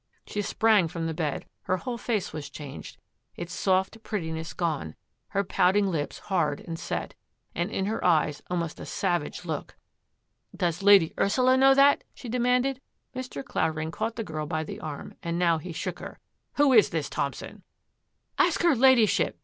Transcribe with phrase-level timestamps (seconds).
[0.25, 2.97] She sprang from the bed; her whole face was changed,—
[3.37, 4.95] its soft prettiness gone;
[5.27, 7.13] her pout ing lips hard and set,
[7.53, 9.75] and in her eyes almost a sav age look."
[10.57, 12.81] Does Lady Ursula know that?" she demanded.
[13.15, 13.45] Mr.
[13.45, 16.17] Clavering caught the girl by the arm and now he shook her."
[16.57, 17.61] Who is this Thompson?
[18.39, 19.39] ""Ask her Ladyship